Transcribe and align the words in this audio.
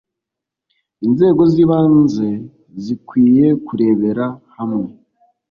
Inzego 1.05 1.41
z 1.51 1.55
ibanze 1.63 2.29
zikwiye 2.83 3.47
kurebera 3.65 4.25
hamwe 4.55 4.87